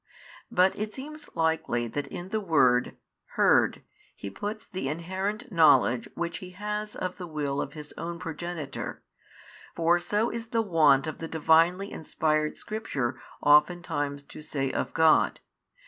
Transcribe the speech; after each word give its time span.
But 0.51 0.75
it 0.79 0.95
seems 0.95 1.29
likely 1.35 1.87
that 1.87 2.07
in 2.07 2.29
the 2.29 2.39
word, 2.39 2.97
heard, 3.37 3.83
He 4.15 4.31
puts 4.31 4.65
the 4.65 4.89
inherent 4.89 5.51
knowledge 5.51 6.09
which 6.15 6.39
He 6.39 6.49
has 6.57 6.95
of 6.95 7.17
the 7.17 7.27
will 7.27 7.61
of 7.61 7.73
His 7.73 7.93
own 7.99 8.17
Progenitor, 8.17 9.03
for 9.75 9.99
so 9.99 10.31
is 10.31 10.47
the 10.47 10.63
wont 10.63 11.05
of 11.05 11.19
the 11.19 11.27
Divinely 11.27 11.91
inspired 11.91 12.57
Scripture 12.57 13.21
oftentimes 13.43 14.23
to 14.23 14.41
say 14.41 14.71
of 14.71 14.91
God. 14.95 15.39